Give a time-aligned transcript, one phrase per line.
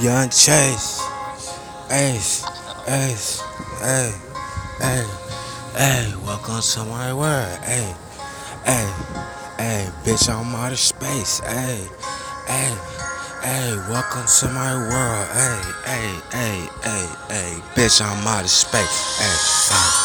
[0.00, 1.02] Young Chase.
[1.90, 2.42] Ace.
[2.88, 3.42] Ace.
[3.82, 4.14] Hey.
[4.80, 5.06] Hey.
[5.76, 6.14] Hey.
[6.24, 7.58] Welcome to my world.
[7.60, 7.94] Hey.
[8.64, 8.90] Hey.
[9.58, 9.90] Hey.
[10.02, 11.40] Bitch, I'm out of space.
[11.40, 11.86] Hey.
[12.46, 12.74] Hey.
[13.42, 13.76] Hey.
[13.90, 15.28] Welcome to my world.
[15.36, 15.60] Hey.
[15.84, 16.18] Hey.
[16.32, 16.68] Hey.
[16.82, 17.06] Hey.
[17.28, 17.60] Hey.
[17.74, 19.18] Bitch, I'm out of space.
[19.18, 19.26] Hey.
[19.26, 19.99] hey do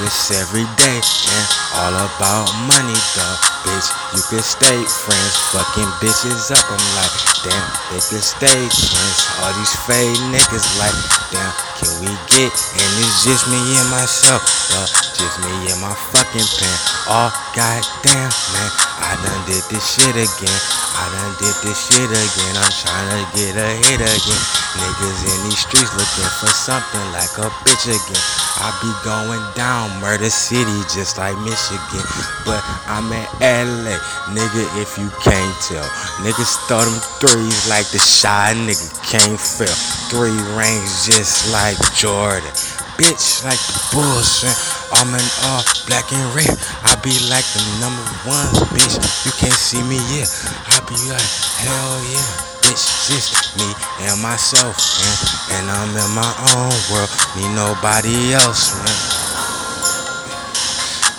[0.00, 1.46] this every day and
[1.76, 3.36] all about money though
[3.68, 5.34] bitch you can stay friends.
[5.52, 7.14] Fucking bitches up I'm like
[7.44, 9.20] damn they can stay friends.
[9.44, 10.96] All these fake niggas like
[11.28, 14.40] damn can we get and it's just me and myself
[14.72, 14.88] though
[15.20, 16.76] just me and my fucking pen.
[17.04, 18.70] Oh goddamn man.
[19.00, 20.60] I done did this shit again.
[20.96, 22.54] I done did this shit again.
[22.56, 24.44] I'm trying to get a hit again.
[24.80, 28.24] Niggas in these streets looking for something like a bitch again.
[28.60, 32.06] I be going down Murder City just like Michigan.
[32.46, 33.98] But I'm in LA,
[34.30, 35.88] nigga, if you can't tell.
[36.22, 39.74] Niggas throw them threes like the shy nigga can't fail.
[40.12, 42.46] Three rings just like Jordan.
[43.00, 44.44] Bitch, like the Bulls,
[44.92, 46.52] I'm in all black and red.
[46.84, 49.00] I be like the number one, bitch.
[49.24, 50.28] You can't see me, yeah.
[50.68, 51.30] I be like,
[51.64, 53.66] hell yeah bitch, just me
[54.06, 55.16] and myself, man.
[55.58, 59.09] And I'm in my own world, need nobody else, man.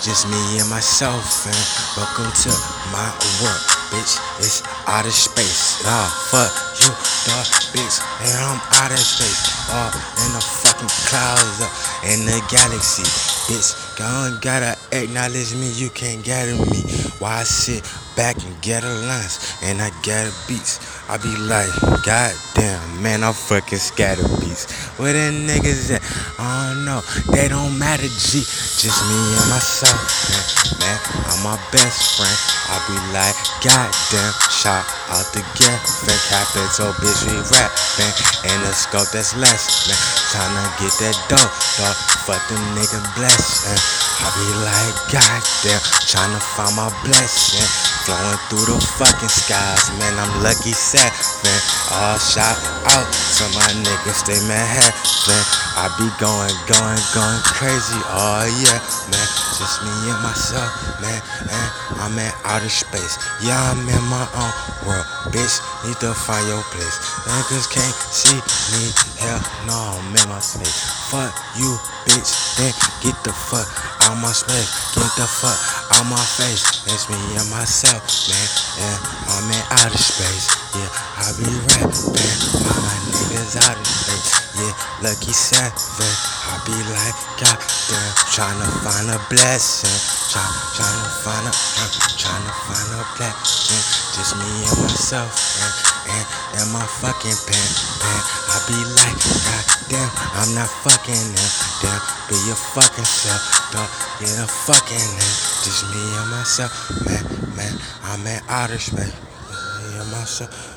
[0.02, 1.54] Just me and myself, man.
[1.96, 2.50] Welcome to
[2.90, 3.06] my
[3.38, 3.62] world,
[3.94, 4.18] bitch.
[4.42, 4.58] It's
[4.88, 5.78] out of space.
[5.86, 6.50] Ah, fuck
[6.82, 6.90] you,
[7.30, 8.02] dog, bitch.
[8.26, 9.46] And I'm out of space.
[9.70, 9.94] Oh,
[10.26, 13.06] in the fucking clouds, uh, in the galaxy,
[13.46, 13.78] bitch.
[13.96, 16.82] God gotta acknowledge me, you can't gather me.
[17.20, 17.86] Why I sit
[18.16, 20.91] back and get a lines and I gather beats.
[21.12, 21.68] I be like,
[22.08, 24.64] God damn, man, I'm fucking scatter beats.
[24.96, 26.00] Where the niggas at?
[26.40, 27.04] I don't know,
[27.36, 28.40] they don't matter, G.
[28.40, 29.92] Just me and myself,
[30.32, 30.40] man.
[30.80, 32.32] man I'm my best friend.
[32.72, 38.14] I be like, God damn, shout out the Geffen capital, bitch, we rapping.
[38.48, 40.00] And the scope that's less, man.
[40.32, 41.96] Tryna get that dope, dog.
[42.24, 43.68] Fuck them niggas blessed,
[44.16, 45.76] I be like, God damn,
[46.08, 47.91] tryna find my blessing.
[48.02, 51.60] Flowing through the fucking skies, man, I'm lucky man.
[51.94, 52.58] All shot
[52.90, 53.06] out
[53.38, 55.42] to my niggas, stay Manhattan.
[55.78, 59.28] I be going, going, going crazy, oh yeah, man.
[59.54, 61.70] Just me and myself, man, and
[62.02, 63.22] I'm in outer space.
[63.38, 64.52] Yeah, I'm in my own
[64.82, 65.62] world, bitch.
[65.86, 66.98] Need to find your place.
[67.30, 68.34] Niggas can't see
[68.74, 68.90] me,
[69.22, 70.82] hell no, I'm in my space.
[71.10, 73.68] Fuck you, bitch, then get the fuck
[74.06, 74.70] out my space.
[74.98, 75.58] Get the fuck
[75.94, 76.82] out my face.
[76.90, 78.48] It's me and myself, man.
[78.78, 78.98] Yeah,
[79.30, 80.50] I'm in outer space.
[80.74, 80.90] Yeah,
[81.22, 82.38] I be rapping.
[82.66, 84.42] My niggas out of space.
[84.58, 84.74] Yeah,
[85.06, 85.72] lucky seven.
[85.72, 89.96] I be like, goddamn, trying to find a blessing.
[90.32, 90.44] Try,
[90.76, 93.84] tryna find a, uh, trying to find a blessing.
[94.16, 95.72] Just me and myself, man.
[96.12, 96.26] And,
[96.60, 97.68] and my fucking pen,
[98.00, 98.22] pen.
[98.68, 101.50] Be like, goddamn, I'm not fucking them.
[101.82, 103.42] Damn, be your fucking self,
[103.72, 103.90] dog.
[104.20, 105.36] Get a fucking name.
[105.66, 106.70] Just me and myself,
[107.04, 107.24] man,
[107.56, 107.74] man.
[108.04, 109.10] I'm in outer space.
[109.10, 110.72] Me and myself.